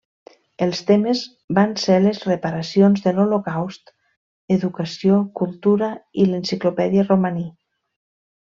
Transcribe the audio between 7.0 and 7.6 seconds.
romaní.